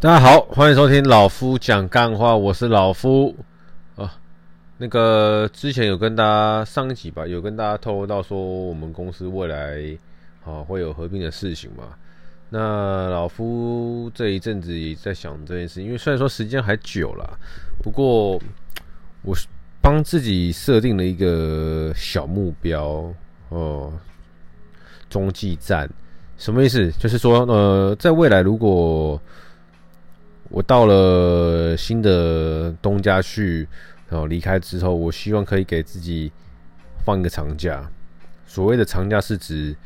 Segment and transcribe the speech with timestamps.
[0.00, 3.34] 大家好，欢迎收听老夫讲干话，我是老夫
[3.96, 4.14] 啊。
[4.76, 9.76] 那个之前有跟大家上一集吧，有跟大家透露到说我们公司未来
[10.44, 11.82] 啊会有合并的事情嘛。
[12.48, 17.36] 那老夫这一阵子也在想这件事，因为虽然说时间还久了，
[17.82, 18.40] 不过
[19.22, 19.34] 我
[19.80, 23.12] 帮自己设定了一个小目标
[23.48, 23.92] 哦，
[25.10, 25.90] 中继站
[26.36, 26.88] 什么意思？
[26.92, 29.20] 就是说呃，在未来如果
[30.50, 33.68] 我到了新的东家去，
[34.08, 36.32] 然后离开之后，我希望可以给自己
[37.04, 37.86] 放一个长假。
[38.46, 39.76] 所谓的长假是指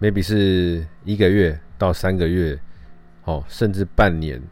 [0.00, 2.58] ，maybe 是一个月到三个月，
[3.24, 4.42] 哦，甚至半年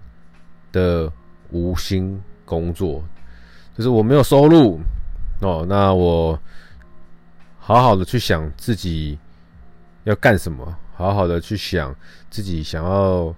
[0.73, 1.11] 的
[1.50, 3.02] 无薪工作，
[3.75, 4.78] 就是我没有收入
[5.41, 6.38] 哦，那我
[7.59, 9.19] 好好的去想自己
[10.05, 11.97] 要干什么，好好的去想
[12.28, 13.34] 自己想要。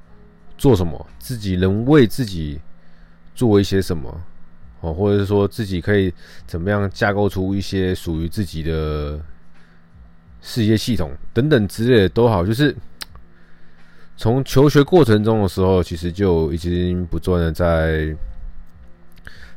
[0.58, 1.06] 做什么？
[1.18, 2.60] 自己能为自己
[3.34, 4.20] 做一些什么？
[4.80, 6.12] 哦，或者是说自己可以
[6.46, 9.18] 怎么样架构出一些属于自己的
[10.40, 12.45] 事业系统等等之类的都好。
[12.45, 12.76] 就是
[14.16, 18.16] 从求学过程中的时候，其实就已经不断的在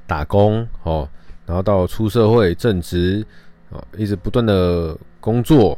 [0.07, 1.09] 打工哦，
[1.45, 3.25] 然后到出社会正职
[3.71, 5.77] 啊，一直不断的工作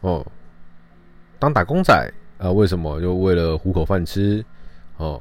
[0.00, 0.26] 哦，
[1.38, 2.12] 当打工仔。
[2.38, 3.00] 啊，为什么？
[3.00, 4.44] 就为了糊口饭吃，
[4.96, 5.20] 哦。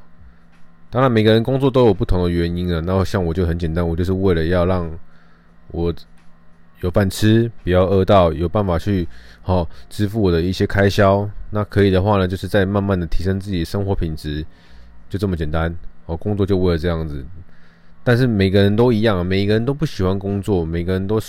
[0.90, 2.82] 当然，每个人工作都有不同的原因啊。
[2.86, 4.90] 然后像我就很简单，我就是为了要让
[5.72, 5.94] 我
[6.82, 9.08] 有饭吃，不要饿到，有办法去
[9.44, 11.30] 哦支付我的一些开销。
[11.50, 14.46] 那可以的话呢，就是在慢慢的提升自己生活品质，
[15.10, 15.76] 就这么简单。
[16.06, 17.26] 哦，工作就为了这样子。
[18.04, 21.20] 但是每个人都一样，每个人都不喜欢工作，每个人都。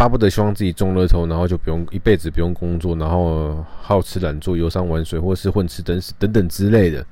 [0.00, 7.04] 巴不得希望自己中了头，然后就不用一辈子不用工作，然后好吃懒做、游山玩水，或是混吃等死等等之类的。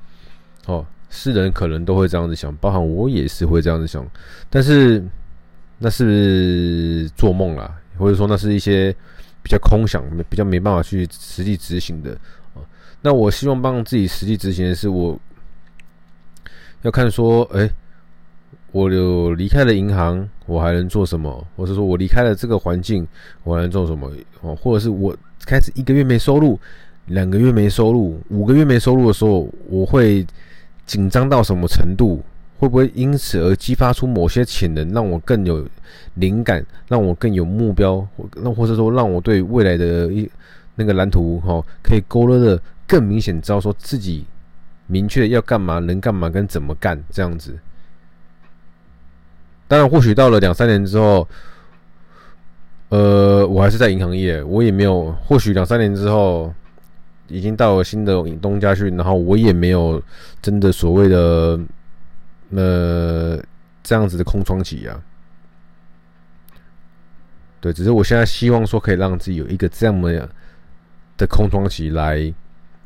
[0.65, 4.03] 哦，世人可能都会这样子想，包含我也是会这样子想。
[4.49, 5.05] 但是
[5.77, 8.91] 那是做梦啦，或者说那是一些
[9.43, 12.17] 比较空想、比较没办法去实际执行的。
[12.55, 12.63] 哦，
[13.03, 15.15] 那我希望帮自己实际执行的是，我
[16.81, 17.69] 要看说，哎、
[18.71, 21.45] 我有离开了银行，我还能做什么？
[21.55, 23.07] 或者说我离开了这个环境，
[23.43, 24.11] 我还能做什么？
[24.41, 25.15] 哦，或者是我
[25.45, 26.59] 开始一个月没收入，
[27.07, 30.25] 两个月没收入，五个月没收入的时候，我会
[30.85, 32.21] 紧张到什么程度？
[32.59, 35.65] 会不会因此而激发出某些潜能，让我更有
[36.15, 38.05] 灵感，让我更有目标？
[38.35, 40.29] 那或者说让我对未来的一
[40.75, 44.25] 那个蓝图，哈，可以勾勒的更明显，知道说自己
[44.87, 47.57] 明确要干嘛，能干嘛，跟怎么干这样子。
[49.69, 51.27] 当然，或许到了两三年之后，
[52.89, 55.11] 呃，我还是在银行业，我也没有。
[55.23, 56.51] 或许两三年之后，
[57.27, 60.01] 已经到了新的东家去，然后我也没有
[60.41, 61.59] 真的所谓的
[62.49, 63.39] 呃
[63.83, 64.99] 这样子的空窗期啊。
[67.61, 70.01] 对，只是我现在希望说，可以让自己有一个这样
[71.15, 72.33] 的空窗期，来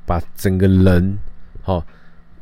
[0.06, 1.18] 把整个人，
[1.62, 1.82] 好，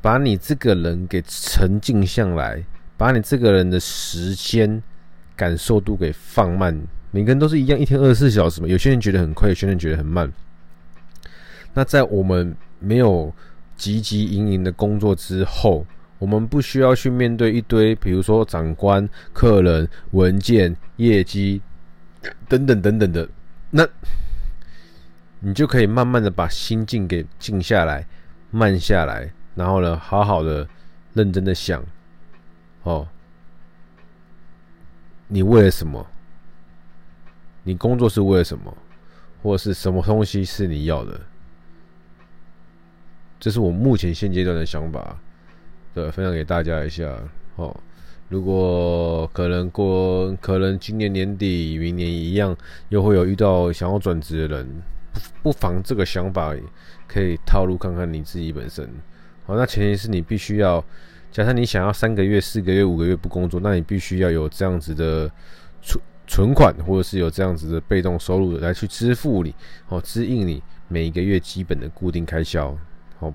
[0.02, 2.64] 把你这个人给沉静下来。
[3.02, 4.80] 把你这个人的时间
[5.36, 6.80] 感受度给放慢，
[7.10, 8.68] 每个人都是一样，一天二十四小时嘛。
[8.68, 10.32] 有些人觉得很快，有些人觉得很慢。
[11.74, 13.34] 那在我们没有
[13.76, 15.84] 汲汲营营的工作之后，
[16.20, 21.60] 我们不需要去面对一堆，比如说长官、客人、文件、业绩
[22.48, 23.28] 等等等等的，
[23.72, 23.84] 那
[25.40, 28.06] 你就可以慢慢的把心境给静下来、
[28.52, 30.68] 慢下来，然后呢，好好的、
[31.14, 31.84] 认真的想。
[32.84, 33.08] 哦，
[35.28, 36.08] 你为了什么？
[37.64, 38.76] 你工作是为了什么？
[39.44, 41.22] 或者是什么东西是你要的？
[43.40, 45.18] 这是我目前现阶段的想法，
[45.94, 47.16] 对，分享给大家一下。
[47.56, 47.76] 哦，
[48.30, 52.58] 如果可能过，可能今年年底、明年一样，
[52.90, 54.82] 又会有遇到想要转职的人，
[55.44, 56.56] 不妨这个想法
[57.08, 58.90] 可以套路看看你自己本身。
[59.46, 60.84] 好，那前提是你必须要。
[61.32, 65.32] 假设你想要三个月、四个月、五个月不工作，那你必须要有这样子的
[65.82, 69.56] 存存款，或者是有这样子的被动收入来去支付你，
[69.88, 72.78] 哦，支应你每个月基本的固定开销。
[73.18, 73.34] 好，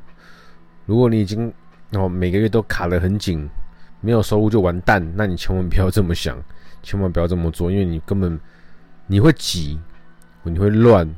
[0.84, 1.50] 如果你已经
[1.92, 3.48] 哦每个月都卡得很紧，
[4.02, 6.38] 没有收入就完蛋，那你千万不要这么想，
[6.82, 8.38] 千万不要这么做，因为你根本
[9.06, 9.80] 你会挤，
[10.42, 11.10] 你会乱，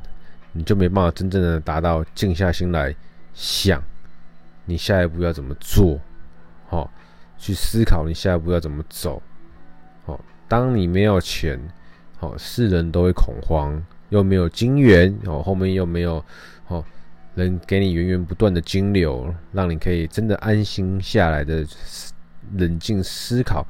[0.53, 2.95] 你就没办法真正的达到静下心来
[3.33, 3.83] 想
[4.63, 5.99] 你下一步要怎么做。
[6.69, 6.89] 好，
[7.37, 9.21] 去思考你下一步要怎么走。
[10.05, 11.59] 好，当你没有钱，
[12.17, 16.23] 好，世人都会恐慌，又没有金源，哦，后面又没有，
[16.67, 16.85] 哦，
[17.33, 21.65] 能给你源源不断的金流，让你可以真的安心下来的
[22.53, 23.65] 冷静思考，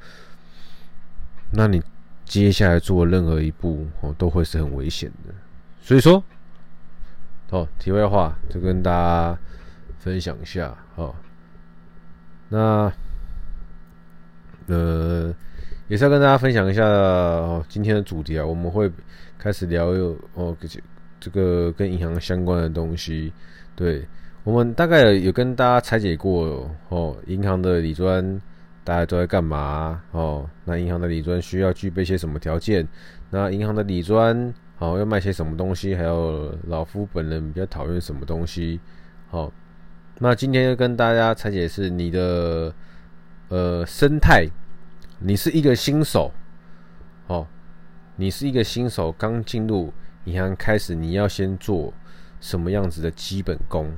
[1.51, 1.81] 那你
[2.25, 5.33] 接下来做任何一步哦，都会是很危险的。
[5.81, 6.21] 所以说，
[7.49, 9.39] 哦，题外话就跟大家
[9.99, 11.15] 分享一下哦。
[12.49, 12.91] 那
[14.67, 15.33] 呃，
[15.87, 18.91] 也是要跟大家分享一下哦，今天的主题啊，我们会
[19.37, 20.55] 开始聊有哦，
[21.19, 23.31] 这个跟银行相关的东西。
[23.75, 24.05] 对，
[24.43, 28.41] 我们大概有跟大家拆解过哦，银行的理专
[28.83, 30.49] 大家都在干嘛哦？
[30.65, 32.87] 那银行的理专需要具备些什么条件？
[33.29, 35.95] 那银行的理专好要卖些什么东西？
[35.95, 38.79] 还有老夫本人比较讨厌什么东西？
[39.29, 39.51] 好，
[40.19, 42.73] 那今天要跟大家拆解是你的
[43.47, 44.45] 呃生态，
[45.19, 46.31] 你是一个新手
[47.27, 47.47] 哦，
[48.17, 49.93] 你是一个新手刚进入
[50.25, 51.93] 银行开始，你要先做。
[52.41, 53.91] 什么样子的基本功？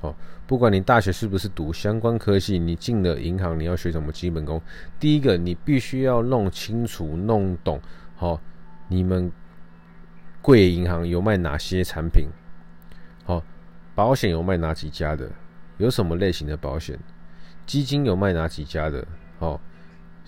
[0.00, 0.12] 哦，
[0.44, 4.60] 不管你大学是不是读相关科系，你进了银行，你要学什么基本功？
[4.98, 7.80] 第一个，你必须要弄清楚、弄懂，
[8.16, 8.40] 好，
[8.88, 9.30] 你们
[10.42, 12.26] 贵银行有卖哪些产品？
[13.96, 15.26] 保险有卖哪几家的？
[15.78, 16.98] 有什么类型的保险？
[17.64, 19.04] 基金有卖哪几家的？
[19.38, 19.58] 好，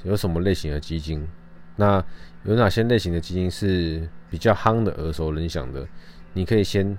[0.05, 1.29] 有什么类型的基金？
[1.77, 2.03] 那
[2.45, 5.87] 有哪些类型的基金是比较夯的、耳熟能详的？
[6.33, 6.97] 你可以先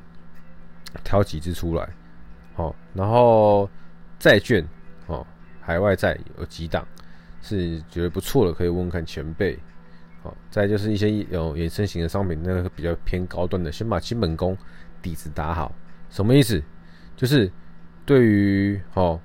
[1.04, 1.90] 挑几只出来，
[2.54, 3.68] 好，然后
[4.20, 4.64] 债券，
[5.08, 5.26] 哦，
[5.60, 6.88] 海外债有几档
[7.42, 9.58] 是觉得不错的，可以问问看前辈，
[10.22, 14.56] 好，再就是一些有衍生型的商品，那个比较偏高端的，先把基本功
[15.02, 15.74] 底子打好。
[16.10, 16.62] 什么意思？
[17.16, 17.52] 就是
[18.06, 19.20] 对于哦，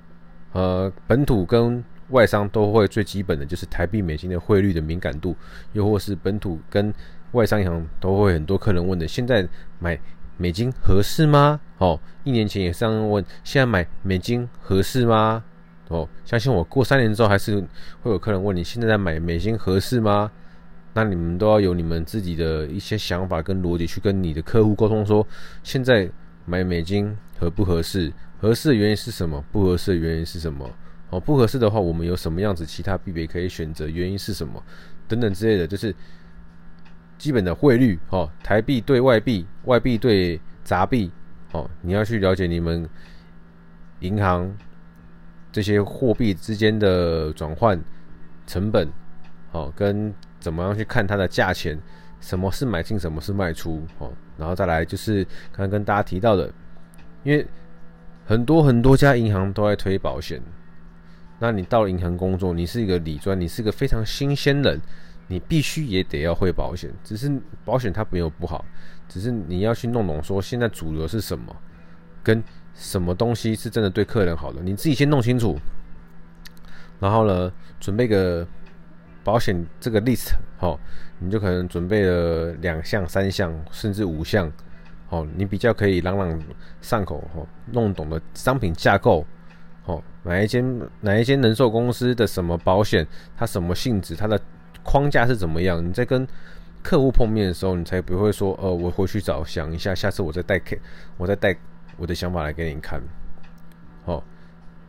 [0.51, 5.35] 呃，本土跟外商都会最基本的就是台币美金的汇率的敏感度，
[5.73, 6.93] 又或是本土跟
[7.31, 9.47] 外商银行都会很多客人问的，现在
[9.79, 9.99] 买
[10.37, 11.59] 美金合适吗？
[11.77, 15.43] 哦，一年前也是这样问，现在买美金合适吗？
[15.87, 17.63] 哦，相信我，过三年之后还是
[18.01, 20.31] 会有客人问你，现在在买美金合适吗？
[20.93, 25.25] 那你们都要有你们自己的一些想法跟逻辑去跟你的客户沟通，说
[25.61, 26.09] 现在
[26.45, 28.11] 买美金合不合适？
[28.39, 29.43] 合适的原因是什么？
[29.51, 30.69] 不合适的原因是什么？
[31.09, 33.87] 哦，不合适的话，我们有什么样子其他币别可以选择？
[33.87, 34.63] 原因是什么？
[35.07, 35.93] 等等之类的，就是。
[37.17, 41.09] 基本的汇率，哦，台币对外币，外币对杂币，
[41.53, 42.87] 哦，你要去了解你们
[44.01, 44.53] 银行
[45.49, 47.81] 这些货币之间的转换
[48.45, 48.91] 成本，
[49.53, 51.79] 哦，跟怎么样去看它的价钱，
[52.19, 56.51] 什么是买进，什么是卖出，哦，然后再来就是刚刚跟大家提到的，
[57.23, 57.45] 因为
[58.25, 60.41] 很多很多家银行都在推保险，
[61.39, 64.79] 那你到银行工作，你是一个理专，你是一个非常新鲜人。
[65.27, 68.63] 你必须也得要会保险，只是保险它没有不好，
[69.09, 71.55] 只是你要去弄懂说现在主流是什么，
[72.21, 72.43] 跟
[72.75, 75.57] 什么东西是真的对客人好的，你自己先弄清楚，
[76.99, 78.47] 然后呢，准备个
[79.25, 80.79] 保险这个 list，好，
[81.19, 84.49] 你就可能准备了两项、三项，甚至五项，
[85.09, 86.41] 哦，你比较可以朗朗
[86.79, 89.25] 上口，哈，弄懂的商品架构，
[89.85, 93.05] 哦，哪一间哪一间人寿公司的什么保险，
[93.35, 94.39] 它什么性质，它的。
[94.87, 95.83] 框架是怎么样？
[95.83, 96.27] 你在跟
[96.83, 100.79] 客户碰面的时候，你才不会说，呃，我回去找想一下，下次我再带 K，
[101.17, 101.57] 我再带
[101.97, 103.01] 我的想法来给你看。
[104.05, 104.23] 好，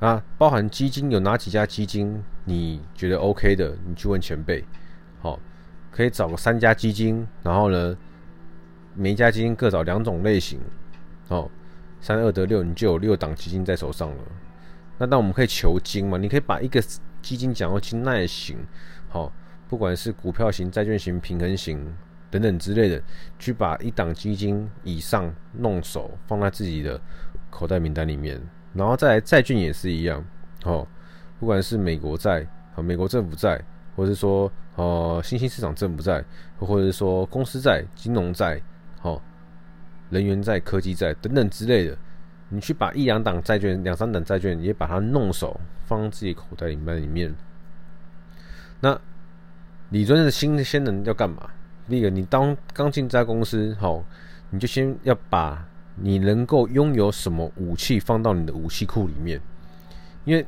[0.00, 4.65] 啊，包含基金有哪几家基金你觉得 OK 的，你去问前辈。
[5.20, 5.38] 好，
[5.91, 7.96] 可以找个三家基金，然后呢，
[8.94, 10.60] 每一家基金各找两种类型。
[11.29, 11.50] 哦，
[12.00, 14.17] 三二得六，你就有六档基金在手上了。
[14.98, 16.19] 那那我们可以求精嘛？
[16.19, 16.82] 你可以把一个
[17.22, 18.58] 基金讲到精，那也行。
[19.08, 19.32] 好。
[19.69, 21.93] 不管是股票型、债券型、平衡型
[22.31, 23.03] 等等之类的，
[23.36, 27.00] 去把一档基金以上弄熟，放在自己的
[27.50, 28.41] 口袋名单里面，
[28.77, 30.25] 然后再来债券也是一样，
[30.65, 30.87] 哦，
[31.41, 33.61] 不管是美国债、啊美国政府债，
[33.97, 36.25] 或者是说呃新兴市场政府债，
[36.59, 38.61] 或者是说公司债、金融债、
[39.03, 39.21] 哦
[40.11, 41.97] 能源债、科技债等等之类的，
[42.51, 47.35] 你去把一两档债券、两三档债券也把它弄熟，放自己口袋里面里面，
[48.81, 49.01] 那。
[49.91, 51.49] 理专的新鲜人要干嘛？
[51.89, 54.05] 第一个，你当刚进这家公司，好，
[54.51, 55.65] 你就先要把
[55.96, 59.41] 你能够拥有什么武器放到你的武器库里面，
[60.24, 60.46] 因为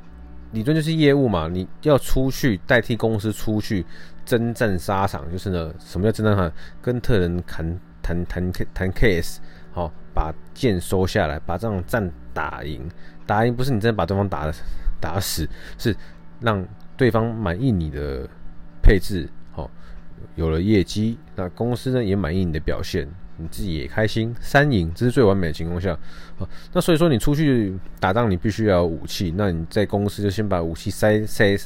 [0.52, 3.84] 理论就是业务嘛，你要出去代替公司出去
[4.24, 6.52] 征战沙场，就是呢，什么叫征战沙场？
[6.80, 9.38] 跟特人谈谈谈谈 case，
[9.72, 12.88] 好，把剑收下来，把这场战打赢，
[13.26, 14.52] 打赢不是你真的把对方打
[15.00, 15.94] 打死，是
[16.40, 18.28] 让对方满意你的。
[18.80, 19.70] 配置好，
[20.34, 23.06] 有了业绩，那公司呢也满意你的表现，
[23.40, 25.96] 你自己也开心，三赢，这是最完美的情况下。
[26.36, 29.32] 好，那所以说你出去打仗，你必须要有武器。
[29.36, 31.56] 那你在公司就先把武器塞塞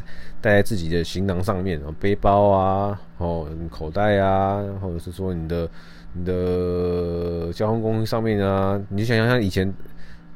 [0.40, 5.68] 带在自己的行囊上面，背包啊，哦，口袋啊，或者是说你的
[6.12, 9.72] 你的交通工具上面啊，你就想想像以前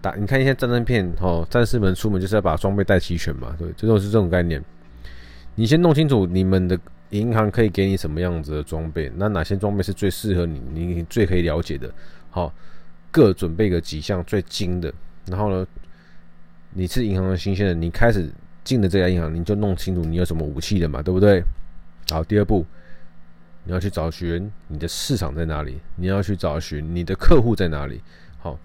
[0.00, 4.62] 打，你看一些战争片，哦，战士们出门就是要把装备带齐全嘛，对，这种是这种概念。
[5.54, 6.78] 你先弄清楚你们的。
[7.10, 9.10] 银行可以给你什么样子的装备？
[9.16, 10.60] 那哪些装备是最适合你？
[10.72, 11.92] 你最可以了解的，
[12.30, 12.52] 好，
[13.10, 14.92] 各准备个几项最精的。
[15.26, 15.66] 然后呢，
[16.72, 18.28] 你是银行的新鲜人，你开始
[18.64, 21.42] 进了这家银行，你就弄清楚你有什么武器的嘛，对不对？
[22.10, 22.66] 好，第二步，
[23.64, 28.00] 你要去找寻你的市场在哪里，你要去找寻你的客户在哪里。
[28.38, 28.58] 好，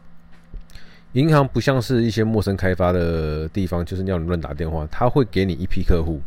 [1.14, 6.20] 银行不像是一些陌生开发的地方，就是要你乱打电话，他会给你一批客户。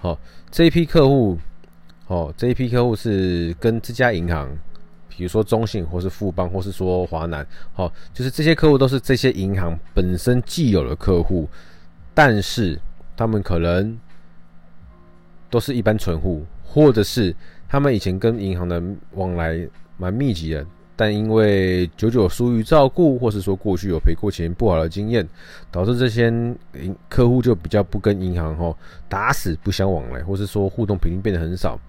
[0.00, 0.18] 好，
[0.50, 1.38] 这一批客户，
[2.06, 4.48] 哦，这一批客户是跟这家银行，
[5.10, 11.46] 比如说中信，或是富邦，或是说华南，好，就是这些客户都是这些银行本身既有的客户，
[12.14, 12.80] 但是
[13.14, 13.98] 他们可能
[15.50, 17.36] 都是一般存户，或者是
[17.68, 20.66] 他们以前跟银行的往来蛮密集的。
[21.00, 25.26] 但因为久久疏于照顾，或是说过去有赔过钱不好的经验，
[25.70, 26.30] 导致这些
[27.08, 28.76] 客户就比较不跟银行吼
[29.08, 31.80] 打死不相往来，或是说互动频率变得很少。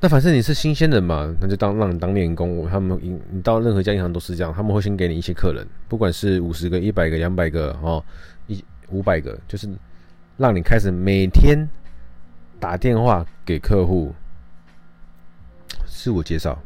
[0.00, 2.68] 那反正你是新鲜人嘛，那就当让你当练功。
[2.68, 2.98] 他们
[3.30, 8.02] 你到任何一家银行都是这样，他们会先给你一些客人，不管是五十个、一百个、两百个哦，
[8.48, 9.68] 一五百个，就是
[10.38, 11.68] 让你开始每天
[12.58, 14.12] 打电话给客户，
[15.86, 16.60] 自我介绍。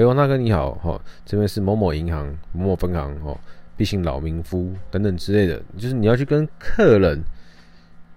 [0.00, 3.38] 哎呦，那哥你好，哈，这边是某某银行某某分行，哦，
[3.76, 7.22] 毕姓老民夫等等之类的，就是你要去跟客人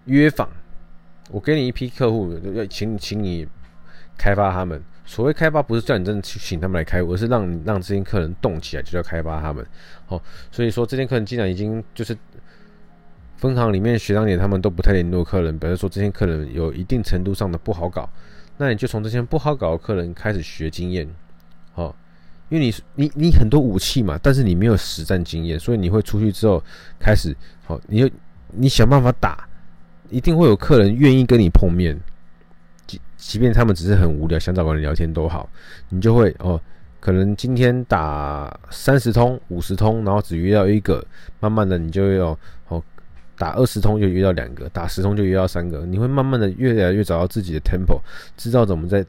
[0.05, 0.47] 约访，
[1.29, 3.45] 我给你一批客户，要请请你
[4.17, 4.81] 开发他们。
[5.05, 9.65] 所谓开发，不是叫你真的去请他们来开，而是让让这些客人动起来，就叫开发他们。
[10.07, 10.21] 哦，
[10.53, 12.17] 所以说这些客人既然已经就是
[13.35, 18.09] 分行里面学长姐他们都不太联络客人，表示说这些客人有一定程度上的不好搞，
[18.55, 21.05] 那你就从这些不好搞的客人开始学经验。
[21.75, 21.95] 好，
[22.49, 26.63] 因为你你你很多武器嘛，但是你没有实战经验，所以你会出去之后
[26.99, 28.09] 开始，好，你就
[28.49, 29.47] 你想办法打，
[30.11, 31.99] 一定会有客人愿意跟你碰面，
[32.85, 35.49] 即即便他们只是很无聊，想找个人聊天都好，
[35.89, 36.61] 你就会哦，
[36.99, 41.03] 可能今天打三十通、五十通，然后只约到一个，
[41.39, 42.37] 慢慢的你就要
[42.67, 42.79] 哦，
[43.35, 47.99] 打二十通就约到两个，打十通就约到三个，你会慢慢的越来越找到自己的 tempo，
[48.37, 49.03] 知道怎么在。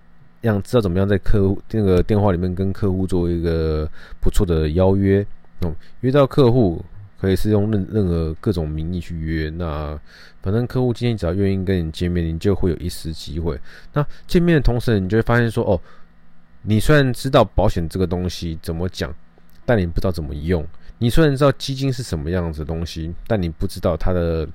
[0.48, 3.88] 样知道怎么样在客户那个电话里面跟客户做一个
[4.20, 5.26] 不错的邀约
[5.60, 6.84] 哦，约到客户
[7.20, 9.98] 可以是用任任何各种名义去约，那
[10.42, 13.58] 反正客户今天只要愿意跟你见面，你就会有一丝机会。
[13.94, 15.80] 那见面的同时，你就会发现说，哦，
[16.62, 19.14] 你虽然知道保险这个东西怎么讲，
[19.64, 20.66] 但你不知道怎么用。
[20.98, 24.46] 你虽然知道基金是什么样子的东西，但你不知道它的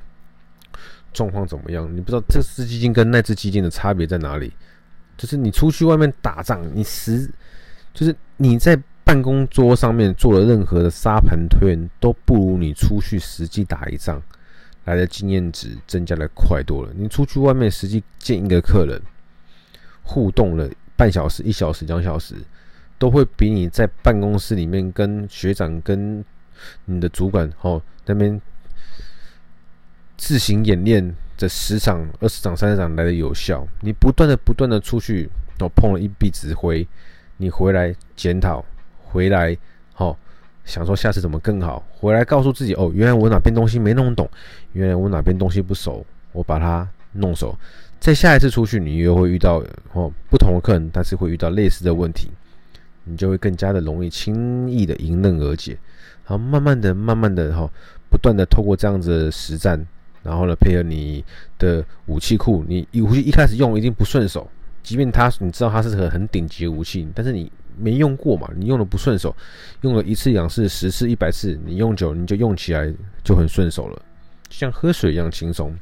[1.12, 4.54] 状况怎么样，你不知道这支基金跟那支基金的差别在哪里。
[5.20, 7.30] 就是你出去外面打仗，你实
[7.94, 14.24] 就是你在办公桌上面做了任何的沙盘推演，都不如你出去实际打一仗
[14.86, 16.94] 来的经验值增加的快多了。
[16.96, 19.02] 你出去外面实际见一个客人，
[20.04, 22.36] 互动了半小时、一小时、两小时，
[22.98, 26.24] 都会比你在办公室里面跟学长、跟
[26.86, 28.42] 你的主管哦那边
[30.16, 31.14] 自行演练。
[31.40, 33.66] 这十场、二十场、三十场来的有效。
[33.80, 35.30] 你不断的、不断的出去，
[35.60, 36.86] 哦，碰了一笔指挥，
[37.38, 38.66] 你回来检讨，
[39.06, 39.58] 回来，
[39.96, 40.14] 哦，
[40.66, 44.30] 想说下次怎么更好，回来告诉自己，哦，原来我哪边东西没弄懂，
[44.74, 47.58] 原来我哪边东西不熟，我把它弄熟。
[48.02, 52.30] 再下一次出去，你又会遇到哦不同的客人，但是会遇到类似的问题，
[53.06, 55.78] 你就会更加的容易轻易的迎刃而解。
[56.28, 57.70] 然后慢慢的、慢慢的，哈，
[58.10, 59.88] 不断的透过这样子的实战。
[60.22, 61.24] 然后呢，配合你
[61.58, 64.50] 的武器库，你武器一开始用一定不顺手，
[64.84, 69.36] 即便它你知道它是个很顶级的武器，但是你没用过嘛，你用的不顺手，
[69.82, 74.02] 用了一次、两次、十次、一百次，你用久你就用起来就很顺手了，
[74.50, 75.74] 像喝水一样轻松。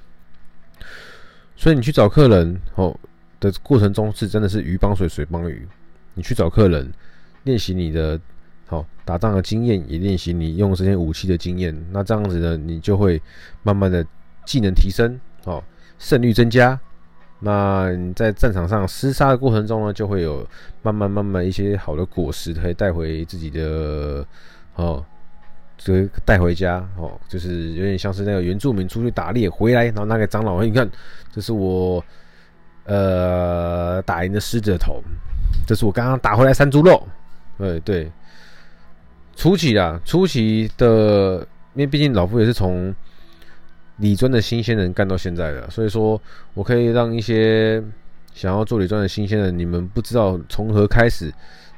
[1.56, 2.96] 所以你去找客人哦
[3.40, 5.68] 的过程中是真的是鱼帮水，水帮鱼。
[6.14, 6.92] 你去找客人
[7.44, 8.20] 练习你的。
[8.70, 13.22] 好，打仗的经验也练习你用这些武器的经验，那这样子呢，你就会
[13.64, 14.06] 慢慢的
[14.48, 15.62] 技能提升，哦，
[16.00, 16.80] 胜率增加。
[17.40, 20.48] 那你在战场上厮杀的过程中呢，就会有
[20.82, 24.26] 慢慢慢慢一些好的果实可以带回自己的，
[24.76, 25.06] 哦，
[25.78, 30.90] 这带回家，哦，就是有点像是那个原住民出去打猎回来，然后那个长老，你看，
[31.32, 32.04] 这是我，
[32.86, 35.04] 呃，打赢的狮子的头。
[35.68, 37.06] 这是我刚刚打回来山猪肉。
[37.60, 38.12] 对对，
[39.36, 41.40] 初期啊，初期的，
[41.74, 42.94] 因为毕竟老夫也是从
[43.98, 46.22] 理专的新鲜人干到现在的，所以说
[46.54, 47.84] 我可以让一些
[48.34, 51.34] 想要做理专的新鲜人，你们不知道从何开始，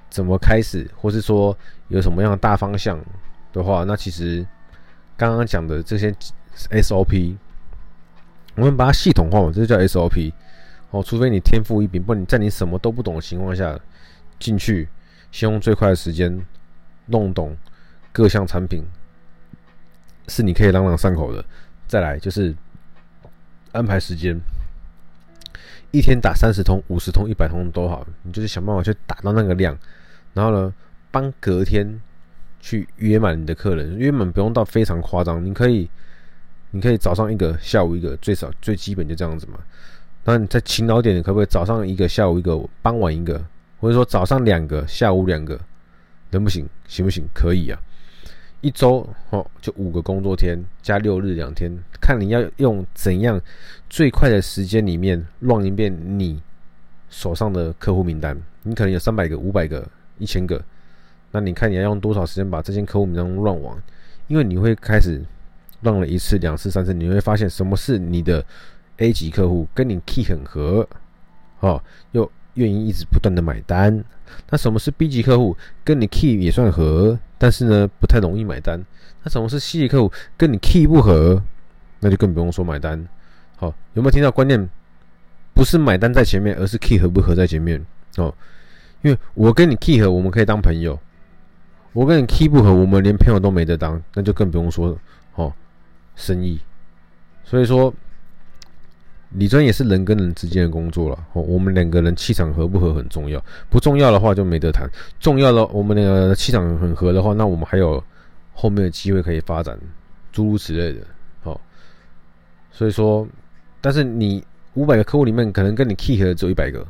[0.09, 1.57] 怎么开始，或是说
[1.87, 2.99] 有什么样的大方向
[3.53, 4.45] 的话，那其实
[5.15, 6.13] 刚刚讲的这些
[6.71, 7.35] SOP。
[8.55, 10.33] 我们把它系统化嘛，这就叫 SOP。
[10.91, 13.79] 哦，除非你天赋异禀，不然你在你什么都不懂的情况下
[14.37, 14.89] 进去，
[15.31, 16.45] 先用最快的时间
[17.05, 17.55] 弄懂
[18.11, 18.83] 各项产品，
[20.27, 21.45] 是你可以朗朗上口的。
[21.89, 22.55] 再来就是
[23.73, 24.39] 安排时间，
[25.91, 29.77] 一天打三十通、五十通、一百通都好，你就是想办法去打到那个量，
[30.33, 30.73] 然后呢，
[31.11, 31.99] 帮隔天
[32.61, 35.89] 去约满你的客人，约满不用到非常夸张，你可以。
[36.71, 39.57] 你可以早上一个，下午一个，最少最基本就这样子嘛。
[40.23, 43.43] 那你在勤劳点，你可不可以早上一个，下午一个，傍晚一个，
[43.79, 45.59] 或者说早上两个，下午两个，
[46.29, 46.69] 能不行？
[46.87, 47.27] 行不行？
[47.33, 47.81] 可以啊。
[48.61, 53.39] 一周哦，就五个工作天加六日两天，看你要用怎样
[53.89, 56.41] 最快的时间里面乱一遍你
[57.09, 58.39] 手上的客户名单。
[58.63, 59.87] 你可能有三百个、五百个、
[60.17, 60.63] 一千个，
[61.31, 63.77] 那你看你要用多少时间把这些客户名单乱完？
[64.27, 65.21] 因为你会开始。
[65.81, 68.45] 乱了一次、两次、三次，你会发现什么是你的
[68.97, 70.85] A 级客户跟你 key 很合，
[71.61, 74.03] 哦，又愿意一直不断的买单。
[74.49, 78.79] 那什么是 B 级客户跟你 key 也算合，但是呢不太容易买单。
[79.23, 81.41] 那什么是 C 级客户跟你 key 不合，
[81.99, 83.07] 那就更不用说买单。
[83.55, 84.69] 好，有没有听到观念？
[85.53, 87.83] 不是买单在前面，而是 key 合不合在前面。
[88.17, 88.33] 哦，
[89.01, 90.93] 因为我跟你 key 合，我们可以当朋友；
[91.93, 94.97] 我跟你 key 不合，我们连朋友都没得当，那就更不用说
[95.35, 95.53] 哦。
[96.15, 96.59] 生意，
[97.45, 97.93] 所以说，
[99.31, 101.15] 理专也是人跟人之间的工作了。
[101.33, 104.89] 哦，我们两个人气场合不合很重要，不重要的话就没得谈。
[105.19, 108.03] 重要的，我们两个气场很合的话，那我们还有
[108.53, 109.77] 后面的机会可以发展，
[110.31, 111.05] 诸如此类的。
[111.41, 111.61] 好，
[112.71, 113.27] 所以说，
[113.81, 116.85] 但是你五百个客户里面，可能跟你契合的只有一百个，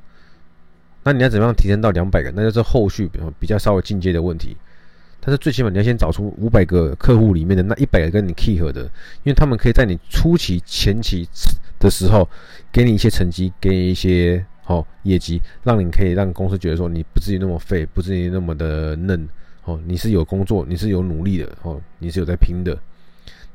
[1.03, 2.31] 那你要怎么样提升到两百个？
[2.35, 4.55] 那就是后续比较稍微进阶的问题。
[5.21, 8.83] 但是最起码你要先找出五百个客户里面的那一百个跟你契合的，
[9.23, 11.27] 因为他们可以在你初期、前期
[11.79, 12.27] 的时候
[12.71, 19.27] 给你一些成绩，给你一些好业绩，让你可以让公司觉得说你不至于那么废，不至于那么的嫩
[19.63, 22.77] 哦，你是有工作，你是有努力的哦，你是有在拼的。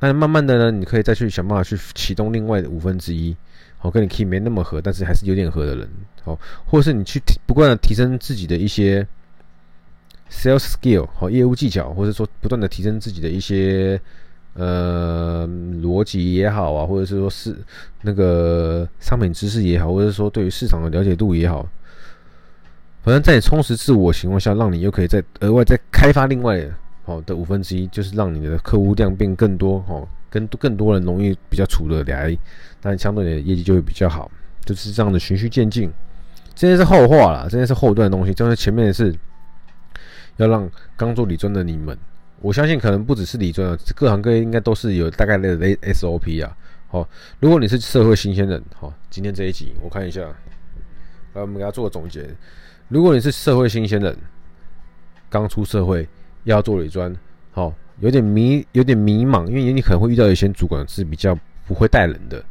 [0.01, 3.37] 那慢慢的呢，你可以再去想办法去启动另外的五分之一，
[3.79, 5.89] 好跟你 key 没那么合，但是还是有点合的人，
[6.23, 9.07] 好，或是你去不断的提升自己的一些。
[10.31, 14.01] Sales skill 好，业务技巧，或者说不断的提升自己的一些
[14.55, 15.47] 呃
[15.83, 17.57] 逻辑也好啊，或者是说是
[18.03, 21.69] 那个商品知识也好，或者是说对于市场的了解度也好，
[23.03, 26.65] 反正在你充实自我情况下，让你又可以再额外再开发另外
[27.05, 32.37] 好的五分之一，就是让你的客户量变更多，哦，跟更多人容易比较处得来，
[32.83, 34.31] 那相对的业绩就会比较好，
[34.65, 35.93] 就是这样的循序渐进。
[36.55, 39.15] 这些是后话了，这些是后段的东西，就是前面的是。
[40.37, 41.97] 要让刚做理专的你们，
[42.41, 46.57] 我相信可能不只是理专啊，各行各业应该都是有大概的 SOP 啊。
[46.89, 47.09] 好，
[47.41, 50.21] 如果你是社会新鲜人，好，今天这一集我看一下，
[51.33, 52.29] 来我们给他做个总结。
[52.89, 54.17] 如果你是社会新鲜人，
[55.31, 56.07] 刚出社会
[56.45, 57.17] 要做理专，
[57.51, 62.45] 好，有点迷，有点迷茫，因为你可能会遇到一些主管是比较不会带人的，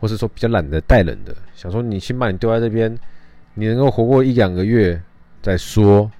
[0.00, 2.98] 或是说比较懒得带人的，想说你先把你丢在这边，
[3.54, 5.00] 你能够活过一两个月
[5.40, 6.10] 再说。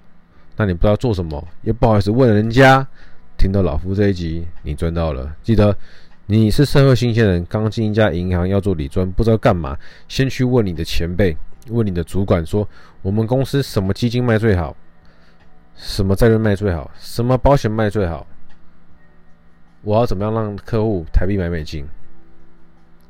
[0.57, 2.87] 那你不知道做什么，也不好意思问人家。
[3.39, 5.31] 听到老夫这一集，你赚到了。
[5.43, 5.77] 记得
[6.25, 9.77] 你是社会新鲜人，刚进一家银行要做理专，不知道干嘛，
[10.09, 11.37] 先去问你的前辈，
[11.69, 12.67] 问你的主管说：
[13.03, 14.75] 我们公司什么基金卖最好？
[15.77, 16.91] 什么债券卖最好？
[16.99, 18.27] 什么保险卖最好？
[19.83, 21.87] 我要怎么样让客户台币买美金？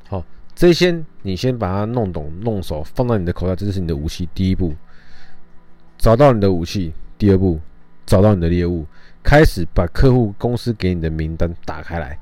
[0.09, 0.21] 好，
[0.53, 4.27] 这些你先把它弄懂、弄熟，放到你的口袋，这就是你的武器。
[4.33, 4.75] 第一步，
[5.97, 6.93] 找到你的武器。
[7.17, 7.59] 第二步，
[8.05, 8.85] 找到你的猎物，
[9.23, 12.17] 开始把客户公司给你的名单打开来，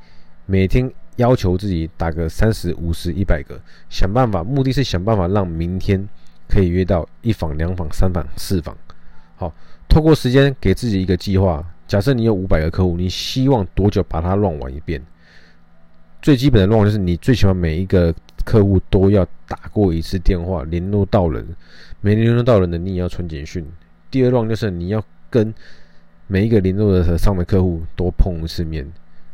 [0.46, 6.08] 每天要求自己打个三十五十一百个，想办法，目的是想办法让明天
[6.48, 8.76] 可以约到一访两访三访四访。
[9.36, 9.54] 好，
[9.90, 11.66] 透过时间给自己一个计划。
[11.88, 15.02] 假设你有五百个客户，你希望多久把它乱玩一遍？
[16.22, 18.12] 最基本的乱就是你最起码每一个
[18.44, 21.46] 客户都要打过一次电话，联络到人，
[22.02, 23.64] 没联络到人的你也要传简讯。
[24.16, 25.54] 第二段就是你要跟
[26.28, 28.90] 每一个联络的上的客户多碰一次面，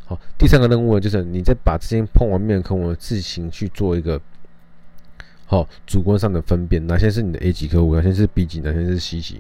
[0.06, 0.20] 好。
[0.40, 4.20] 第三个任务呢，就是你再把这些碰完面的客户自行去做一个
[5.46, 9.40] 好主观上的分辨，哪些是你的 A 级客户，哪些是 B 级，哪些是 C 级。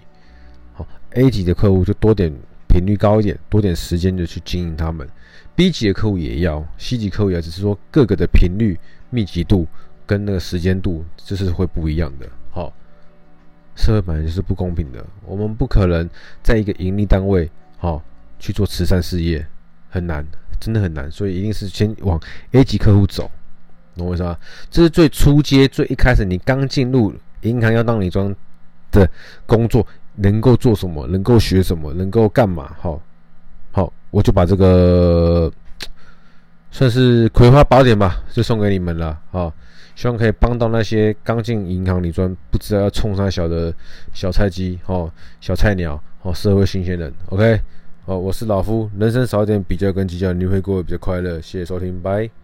[0.73, 2.31] 好，A 级的客户就多点
[2.67, 5.09] 频率高一点，多点时间就去经营他们。
[5.55, 9.67] B 级的客户也要，C 级客户也要，只是说各个的频率密集度
[10.05, 12.29] 跟那个时间度就是会不一样的。
[12.51, 12.71] 好，
[13.75, 16.09] 社会本来就是不公平的，我们不可能
[16.43, 18.01] 在一个盈利单位好
[18.39, 19.45] 去做慈善事业，
[19.89, 20.25] 很难，
[20.59, 22.19] 真的很难，所以一定是先往
[22.51, 23.29] A 级客户走，
[23.95, 24.37] 懂我意思吗？
[24.69, 28.35] 这是最初阶、最一开始你刚进入银行要当理装
[28.91, 29.09] 的
[29.45, 32.75] 工作，能够做什么，能够学什么，能够干嘛？
[32.79, 33.01] 好。
[33.73, 35.49] 好，我就把这个
[36.71, 39.17] 算是葵花宝典吧，就送给你们了。
[39.31, 39.53] 好，
[39.95, 43.73] 希望可以帮到那些刚进银行里专不知道要冲啥小的
[44.13, 47.13] 小菜鸡，哦，小菜鸟，哦，社会新鲜人。
[47.27, 47.59] OK，
[48.05, 51.39] 好，我是老夫，人生少一点比较跟计较，你会过得比较快乐。
[51.39, 52.41] 谢谢收听，拜。